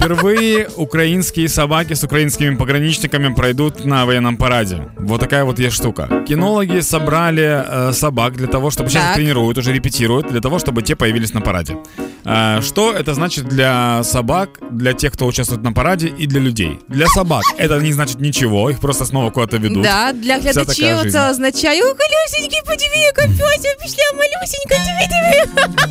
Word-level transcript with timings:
Впервые 0.00 0.66
украинские 0.76 1.46
собаки 1.50 1.92
с 1.92 2.02
украинскими 2.02 2.54
пограничниками 2.56 3.34
пройдут 3.34 3.84
на 3.84 4.06
военном 4.06 4.38
параде. 4.38 4.88
Вот 4.96 5.20
такая 5.20 5.44
вот 5.44 5.58
есть 5.58 5.76
штука. 5.76 6.24
Кинологи 6.26 6.80
собрали 6.80 7.62
э, 7.90 7.92
собак 7.92 8.32
для 8.32 8.46
того, 8.46 8.70
чтобы 8.70 8.88
сейчас 8.88 9.02
Так. 9.04 9.16
тренируют, 9.16 9.58
уже 9.58 9.74
репетируют, 9.74 10.28
для 10.28 10.40
того, 10.40 10.58
чтобы 10.58 10.80
те 10.80 10.96
появились 10.96 11.34
на 11.34 11.42
параде. 11.42 11.76
Э, 12.25 12.61
что 12.61 12.91
это 12.91 13.13
значит 13.13 13.45
для 13.45 14.03
собак, 14.03 14.49
для 14.71 14.93
тех, 14.93 15.13
кто 15.13 15.25
участвует 15.27 15.63
на 15.63 15.73
параде 15.73 16.07
и 16.07 16.25
для 16.27 16.39
людей? 16.39 16.79
Для 16.87 17.07
собак 17.07 17.43
это 17.57 17.79
не 17.79 17.93
значит 17.93 18.19
ничего, 18.19 18.69
их 18.69 18.79
просто 18.79 19.05
снова 19.05 19.29
куда-то 19.31 19.57
ведут. 19.57 19.83
Да, 19.83 20.11
для 20.13 20.37
Вся 20.37 20.51
глядачів 20.51 20.85
така 20.85 21.01
жизнь. 21.03 21.09
це 21.17 21.29
означає, 21.29 21.81
о, 21.83 21.85
колюсенький, 21.95 22.61
подиви, 22.65 22.95
яка 23.05 23.21
пьося 23.21 23.75
пішла, 23.81 24.05
малюсенька, 24.13 24.75
диви, 24.85 25.07
диви. 25.09 25.85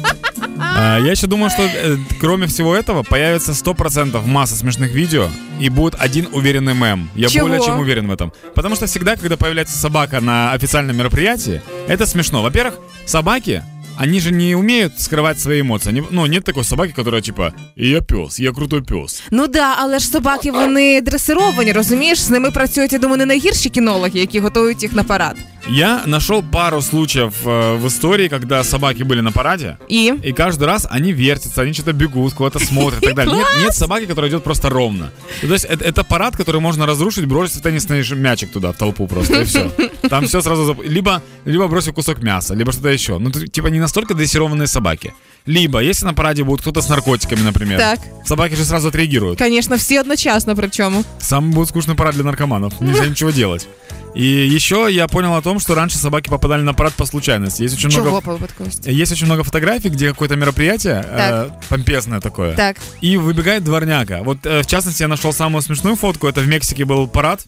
А, 0.76 0.98
Я 0.98 1.12
еще 1.12 1.26
думаю, 1.26 1.50
что 1.50 1.62
э, 1.62 1.98
кроме 2.20 2.46
всего 2.46 2.74
этого 2.74 3.02
появится 3.02 3.52
100% 3.52 4.26
масса 4.26 4.56
смешных 4.56 4.92
видео 4.92 5.28
и 5.60 5.68
будет 5.68 5.94
один 5.98 6.26
уверенный 6.32 6.74
мем. 6.74 7.08
Я 7.14 7.28
Чего? 7.28 7.46
более 7.46 7.60
чем 7.64 7.78
уверен 7.78 8.08
в 8.08 8.12
этом. 8.12 8.32
Потому 8.54 8.76
что 8.76 8.86
всегда, 8.86 9.16
когда 9.16 9.36
появляется 9.36 9.78
собака 9.78 10.20
на 10.20 10.52
официальном 10.52 10.96
мероприятии, 10.96 11.60
это 11.88 12.06
смешно. 12.06 12.42
Во-первых, 12.42 12.74
собаки, 13.06 13.62
они 14.03 14.19
же 14.19 14.31
не 14.31 14.55
умеют 14.55 14.93
скрывать 14.99 15.39
свои 15.39 15.61
эмоции. 15.61 15.89
Они- 15.89 16.03
ну, 16.11 16.25
нет 16.25 16.43
такой 16.43 16.63
собаки, 16.63 16.93
которая 16.95 17.21
типа 17.21 17.53
«Я 17.75 18.01
пес, 18.01 18.39
я 18.39 18.51
крутой 18.51 18.81
пес». 18.81 19.23
Ну 19.31 19.47
да, 19.47 19.75
але 19.79 19.99
ж 19.99 20.07
собаки 20.07 20.51
вони 20.51 21.01
дресировані, 21.01 21.71
розумієш? 21.71 22.19
З 22.19 22.29
ними 22.29 22.51
працюють, 22.51 22.93
я 22.93 22.99
думаю, 22.99 23.17
не 23.17 23.25
найгірші 23.25 23.69
кінологи, 23.69 24.19
які 24.19 24.39
готують 24.39 24.83
їх 24.83 24.93
на 24.93 25.03
парад. 25.03 25.35
Я 25.68 26.02
нашел 26.06 26.42
пару 26.42 26.82
случаев 26.82 27.32
э, 27.46 27.76
в 27.78 27.86
истории, 27.86 28.28
когда 28.28 28.64
собаки 28.64 29.02
были 29.04 29.20
на 29.22 29.32
параде, 29.32 29.76
І 29.88 30.12
И 30.22 30.32
каждый 30.32 30.66
раз 30.66 30.86
они 30.90 31.12
вертятся, 31.12 31.62
они 31.62 31.72
что-то 31.72 31.92
бегут, 31.92 32.34
куда-то 32.34 32.58
смотрят 32.58 33.02
и 33.02 33.06
так 33.06 33.14
далее. 33.14 33.34
Нет, 33.34 33.46
нет 33.62 33.74
собаки, 33.74 34.06
которая 34.06 34.30
идет 34.30 34.44
просто 34.44 34.68
ровно. 34.70 35.10
Ну, 35.42 35.48
То 35.48 35.54
есть 35.54 35.64
это, 35.64 35.84
это 35.84 36.04
парад, 36.04 36.36
который 36.36 36.60
можно 36.60 36.86
разрушить, 36.86 37.24
бросив 37.26 37.62
теннисный 37.62 38.02
ж- 38.02 38.14
мячик 38.16 38.50
туда, 38.52 38.70
в 38.72 38.76
толпу 38.76 39.06
просто, 39.06 39.40
и 39.40 39.44
все. 39.44 39.70
Там 40.10 40.24
все 40.26 40.42
сразу... 40.42 40.62
зап- 40.64 40.86
Либо, 40.88 41.22
либо 41.46 41.66
бросив 41.68 41.94
кусок 41.94 42.22
мяса, 42.22 42.54
либо 42.54 42.72
что-то 42.72 42.88
еще. 42.88 43.18
Ну, 43.18 43.30
т- 43.30 43.46
типа 43.48 43.68
не 43.70 43.80
настолько 43.80 44.14
дрессированные 44.14 44.66
собаки. 44.66 45.12
Либо, 45.46 45.78
если 45.82 46.06
на 46.06 46.12
параде 46.14 46.42
будет 46.42 46.60
кто-то 46.60 46.80
с 46.82 46.88
наркотиками, 46.90 47.40
например, 47.42 47.78
Так. 47.78 47.98
собаки 48.26 48.56
же 48.56 48.64
сразу 48.64 48.88
отреагируют. 48.88 49.38
Звісно, 49.38 49.76
всі 49.76 49.98
одночасно 49.98 50.54
причому. 50.56 51.04
Самый 51.20 51.52
будет 51.52 51.68
скучный 51.74 51.94
парад 51.94 52.14
для 52.14 52.24
наркоманов. 52.24 52.72
Нельзя 52.80 53.06
ничего 53.06 53.30
делать. 53.30 53.66
И 54.15 54.23
еще 54.23 54.87
я 54.89 55.07
понял 55.07 55.35
о 55.35 55.41
том, 55.41 55.59
что 55.59 55.75
раньше 55.75 55.97
собаки 55.97 56.29
попадали 56.29 56.61
на 56.61 56.73
парад 56.73 56.93
по 56.93 57.05
случайности. 57.05 57.61
Есть 57.63 57.75
очень 57.75 57.89
много 57.89 58.21
Чого 58.21 58.21
по 58.21 58.89
есть 58.89 59.11
очень 59.11 59.25
много 59.25 59.43
фотографий, 59.43 59.89
где 59.89 60.09
какое-то 60.09 60.35
мероприятие 60.35 61.03
Так. 61.03 61.47
э, 61.47 61.51
помпезное 61.69 62.19
такое. 62.19 62.55
Так. 62.55 62.77
И 63.01 63.17
выбегает 63.17 63.63
дворняга. 63.63 64.21
Вот, 64.23 64.45
э, 64.45 64.63
в 64.63 64.67
частности, 64.67 65.03
я 65.03 65.07
нашел 65.07 65.31
самую 65.31 65.61
смешную 65.61 65.95
фотку. 65.95 66.27
Это 66.27 66.41
в 66.41 66.47
Мексике 66.47 66.85
был 66.85 67.07
парад. 67.07 67.45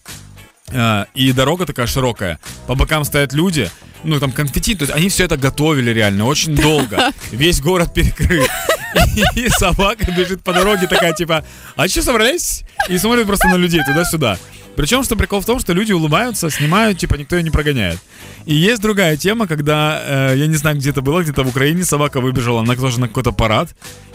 э, 0.70 1.06
и 1.16 1.32
дорога 1.34 1.66
такая 1.66 1.88
широкая. 1.88 2.40
По 2.68 2.76
бокам 2.76 3.04
стоят 3.04 3.34
люди. 3.34 3.70
Ну, 4.04 4.20
там 4.20 4.32
конфетти. 4.32 4.76
То 4.76 4.84
есть 4.84 4.94
они 4.96 5.10
все 5.10 5.26
это 5.26 5.38
готовили 5.38 5.92
реально 5.92 6.26
очень 6.26 6.56
долго. 6.56 7.12
Весь 7.32 7.60
город 7.62 7.94
перекрыт. 7.94 8.50
И 9.36 9.48
собака 9.50 10.12
бежит 10.12 10.44
по 10.44 10.54
дороге 10.54 10.88
такая, 10.88 11.14
типа, 11.14 11.46
а 11.76 11.88
что 11.88 12.02
собрались? 12.02 12.64
И 12.90 12.98
смотрит 12.98 13.26
просто 13.28 13.48
на 13.48 13.56
людей 13.56 13.82
туда-сюда. 13.86 14.38
Причем, 14.77 15.05
что 15.05 15.17
прикол 15.17 15.41
в 15.41 15.47
том, 15.47 15.59
что 15.61 15.73
люди 15.75 15.93
улыбаются, 15.93 16.51
снимают, 16.51 16.99
типа, 16.99 17.15
никто 17.17 17.37
ее 17.37 17.43
не 17.43 17.51
прогоняет. 17.51 17.99
И 18.45 18.55
есть 18.55 18.83
другая 18.83 19.17
тема, 19.17 19.47
когда, 19.47 20.03
э, 20.07 20.35
я 20.37 20.47
не 20.47 20.57
знаю, 20.57 20.77
где 20.77 20.91
это 20.91 21.01
было, 21.01 21.23
где-то 21.23 21.43
в 21.45 21.49
Украине 21.49 21.85
собака 21.85 22.21
выбежала 22.21 22.63
на, 22.63 22.77
тоже 22.77 23.01
на 23.01 23.09
какой-то 23.09 23.33
парад, 23.33 23.69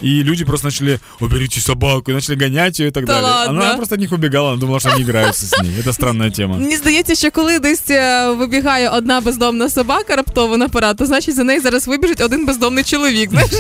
и 0.03 0.23
люди 0.23 0.45
просто 0.45 0.67
начали, 0.67 0.99
уберите 1.19 1.59
собаку, 1.59 2.11
и 2.11 2.13
начали 2.13 2.35
гонять 2.35 2.79
ее 2.79 2.87
и 2.87 2.91
так 2.91 3.05
Да 3.05 3.13
далее. 3.13 3.29
ладно? 3.31 3.61
Она 3.65 3.75
просто 3.75 3.95
от 3.95 4.01
них 4.01 4.11
убегала, 4.11 4.51
она 4.51 4.59
думала, 4.59 4.79
что 4.79 4.89
они 4.91 5.01
играются 5.03 5.45
с 5.45 5.63
ней. 5.63 5.71
Это 5.79 5.93
странная 5.93 6.29
тема. 6.29 6.57
Мені 6.57 6.77
здається, 6.77 7.15
що 7.15 7.31
коли 7.31 7.59
десь 7.59 7.89
е, 7.89 8.29
вибігає 8.31 8.89
одна 8.89 9.21
бездомна 9.21 9.69
собака 9.69 10.15
раптово 10.15 10.57
на 10.57 10.69
парад, 10.69 10.97
то 10.97 11.05
значить 11.05 11.35
за 11.35 11.43
нею 11.43 11.61
зараз 11.61 11.87
вибіжить 11.87 12.21
один 12.21 12.45
бездомний 12.45 12.83
чоловік. 12.83 13.29
Знаєш, 13.29 13.51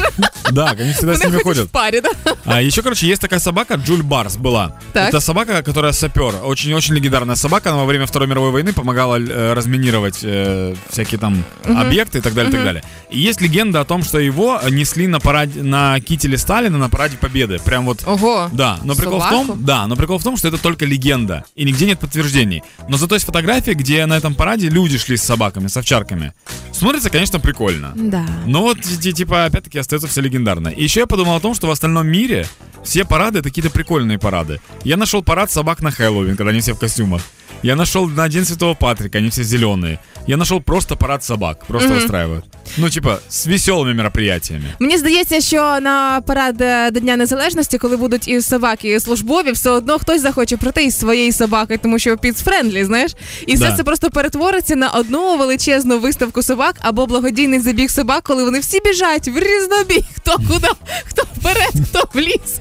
Да, 0.51 0.75
они 0.81 0.91
всегда 0.91 1.13
с 1.13 1.19
вони 1.19 1.31
ними 1.31 1.43
ходять 1.43 1.43
ходят. 1.43 1.67
в 1.67 1.69
парі. 1.71 2.01
Да? 2.01 2.33
А 2.45 2.61
еще, 2.61 2.81
короче, 2.81 3.07
есть 3.07 3.21
такая 3.21 3.39
собака, 3.39 3.75
Джуль 3.87 4.01
Барс 4.03 4.37
была. 4.37 4.69
Так. 4.93 5.13
Это 5.13 5.21
собака, 5.21 5.61
которая 5.61 5.93
сапер. 5.93 6.33
Очень-очень 6.43 6.84
легендарная 6.94 7.36
собака. 7.36 7.70
Она 7.70 7.78
во 7.78 7.84
время 7.84 8.06
Второй 8.06 8.28
мировой 8.28 8.50
войны 8.50 8.72
помогала 8.72 9.18
э, 9.18 9.52
разминировать 9.52 10.20
э, 10.22 10.74
всякие 10.90 11.18
там 11.18 11.44
объекты 11.64 12.18
и 12.18 12.20
так 12.20 12.34
далее, 12.34 12.50
и 12.50 12.54
так 12.54 12.64
далее. 12.64 12.84
И 13.10 13.18
есть 13.18 13.40
легенда 13.40 13.80
о 13.80 13.84
том, 13.84 14.02
что 14.02 14.18
его 14.18 14.60
несли 14.70 15.06
на 15.06 15.20
параде, 15.20 15.62
на 15.62 15.98
кителе 16.00 16.38
Сталина 16.38 16.76
на 16.78 16.88
параде 16.88 17.16
Победы. 17.16 17.58
Прям 17.64 17.84
вот 17.86 18.02
Ого. 18.06 18.48
Да, 18.52 18.78
но 18.84 18.94
прикол 18.94 19.18
в 19.20 19.22
Собаку? 19.22 19.46
том, 19.46 19.64
да, 19.64 19.86
но 19.86 19.96
прикол 19.96 20.18
в 20.18 20.22
том, 20.24 20.36
что 20.36 20.48
это 20.48 20.58
только 20.58 20.84
легенда, 20.84 21.44
и 21.54 21.64
нигде 21.64 21.86
нет 21.86 21.98
подтверждений. 21.98 22.62
Но 22.88 22.96
зато 22.96 23.14
есть 23.14 23.26
фотографии, 23.26 23.72
где 23.72 24.04
на 24.06 24.16
этом 24.16 24.34
параде 24.34 24.68
люди 24.68 24.98
шли 24.98 25.16
с 25.16 25.22
собаками, 25.22 25.68
с 25.68 25.76
овчарками. 25.76 26.32
Смотрится, 26.76 27.08
конечно, 27.10 27.40
прикольно. 27.40 27.92
Да. 27.96 28.26
Но 28.46 28.60
вот, 28.62 28.80
ти- 28.82 29.12
типа, 29.12 29.46
опять-таки, 29.46 29.78
остается 29.78 30.08
все 30.08 30.20
легендарно. 30.20 30.68
И 30.68 30.82
еще 30.82 31.00
я 31.00 31.06
подумал 31.06 31.36
о 31.36 31.40
том, 31.40 31.54
что 31.54 31.66
в 31.66 31.70
остальном 31.70 32.06
мире 32.06 32.46
все 32.84 33.04
парады 33.04 33.38
это 33.38 33.48
какие-то 33.48 33.70
прикольные 33.70 34.18
парады. 34.18 34.60
Я 34.84 34.96
нашел 34.96 35.22
парад 35.22 35.50
собак 35.50 35.80
на 35.80 35.90
Хэллоуин, 35.90 36.36
когда 36.36 36.50
они 36.50 36.60
все 36.60 36.74
в 36.74 36.78
костюмах. 36.78 37.22
Я 37.62 37.76
нашел 37.76 38.06
на 38.08 38.28
День 38.28 38.44
Святого 38.44 38.74
Патрика, 38.74 39.18
они 39.18 39.28
все 39.28 39.42
зеленые. 39.42 39.98
Я 40.26 40.36
нашел 40.36 40.60
просто 40.60 40.96
парад 40.96 41.24
собак, 41.24 41.64
просто 41.66 41.94
устраивают. 41.96 42.44
Ну, 42.76 42.90
типа, 42.90 43.20
с 43.28 43.46
веселыми 43.46 43.94
мероприятиями. 43.94 44.64
Мені 44.78 44.98
здається, 44.98 45.40
що 45.40 45.56
на 45.80 46.20
парад 46.26 46.60
е, 46.60 46.90
до 46.90 47.00
Дня 47.00 47.16
Незалежності, 47.16 47.78
коли 47.78 47.96
будуть 47.96 48.28
і 48.28 48.40
собаки, 48.42 48.88
і 48.94 49.00
службові, 49.00 49.52
все 49.52 49.70
одно 49.70 49.98
хтось 49.98 50.20
захоче 50.22 50.56
прийти 50.56 50.84
із 50.84 50.98
своєю 50.98 51.32
собакою, 51.32 51.78
тому 51.82 51.98
що 51.98 52.14
піц-френдлі, 52.14 52.84
знаєш, 52.84 53.12
і 53.46 53.54
все 53.54 53.70
Да. 53.70 53.76
це 53.76 53.84
просто 53.84 54.10
перетвориться 54.10 54.76
на 54.76 54.88
одну 54.90 55.36
величезну 55.36 55.98
виставку 55.98 56.42
собак 56.42 56.76
або 56.80 57.06
благодійний 57.06 57.60
забіг 57.60 57.90
собак, 57.90 58.22
коли 58.22 58.44
вони 58.44 58.58
всі 58.58 58.80
біжать 58.80 59.28
в 59.28 59.38
різнобіг. 59.38 60.02
Хто 60.16 60.36
куди, 60.36 60.68
хто 61.04 61.22
вперед, 61.36 61.72
хто 61.90 62.08
в 62.14 62.18
ліс. 62.20 62.58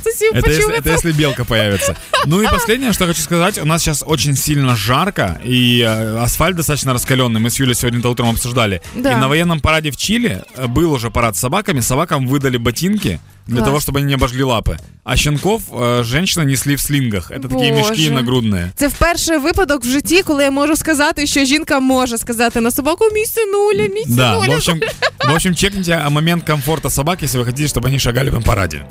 Хто 0.00 0.10
сів 0.10 0.32
Это 0.34 0.48
если, 0.50 0.62
почув. 0.66 0.80
это 0.86 0.90
если 0.92 1.12
белка 1.12 1.44
появится. 1.44 1.96
Ну 2.26 2.42
и 2.42 2.46
последнее, 2.50 2.92
что 2.92 3.06
хочу 3.06 3.20
сказать, 3.20 3.58
у 3.62 3.64
нас 3.64 3.82
сейчас 3.82 4.02
очень 4.06 4.36
сильно 4.36 4.76
жарко, 4.76 5.40
и 5.44 5.80
э, 5.80 6.18
асфальт 6.24 6.56
достаточно 6.56 6.92
раскаленный. 6.92 7.40
Мы 7.40 7.50
с 7.50 7.60
Юлей 7.60 7.74
сегодня 7.74 7.98
это 8.00 8.08
утром 8.08 8.28
обсуждали. 8.30 8.80
Да. 8.96 9.12
И 9.12 9.16
на 9.16 9.28
военном 9.28 9.60
параде 9.60 9.90
в 9.90 9.96
Чили 9.96 10.42
э, 10.56 10.66
был 10.66 10.92
уже 10.92 11.10
парад 11.10 11.36
с 11.36 11.40
собаками. 11.40 11.80
Собакам 11.80 12.26
выдали 12.28 12.56
ботинки 12.58 13.18
для 13.46 13.56
Класс. 13.56 13.66
того, 13.68 13.80
чтобы 13.80 13.98
они 13.98 14.06
не 14.08 14.14
обожгли 14.14 14.42
лапы. 14.44 14.78
А 15.04 15.16
щенков 15.16 15.62
э, 15.72 16.02
женщины 16.04 16.44
несли 16.44 16.74
в 16.76 16.80
слингах. 16.80 17.30
Это 17.30 17.48
такие 17.48 17.72
Боже. 17.72 17.90
мешки 17.90 18.10
нагрудные. 18.10 18.70
Це 18.76 18.88
вперше 18.88 19.38
випадок 19.38 19.84
в 19.84 19.88
житті, 19.88 20.22
коли 20.22 20.44
я 20.44 20.50
можу 20.50 20.76
сказати, 20.76 21.26
що 21.26 21.44
жінка 21.44 21.80
може 21.80 22.18
сказати 22.18 22.60
на 22.60 22.70
собаку 22.70 23.04
мій 23.14 23.24
синуля, 23.26 23.88
мій 23.94 24.04
Да, 24.06 24.36
в 24.38 24.40
синуля. 24.40 24.56
общем, 24.56 24.80
в 25.28 25.34
общем, 25.34 25.54
чекните 25.54 26.02
а, 26.04 26.10
момент 26.10 26.44
комфорта 26.44 26.90
собак, 26.90 27.22
если 27.22 27.38
вы 27.40 27.44
хотите, 27.44 27.68
чтобы 27.68 27.88
они 27.88 27.98
шагали 27.98 28.30
по 28.30 28.40
параде. 28.40 28.84